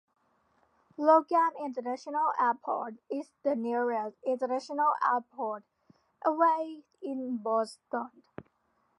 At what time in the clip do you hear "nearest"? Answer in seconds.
3.55-4.17